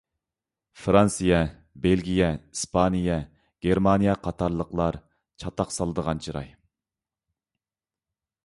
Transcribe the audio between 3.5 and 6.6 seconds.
گېرمانىيە قاتارلىقلار چاتاق سالىدىغان چىراي.